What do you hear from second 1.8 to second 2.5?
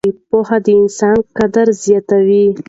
زیاتوي.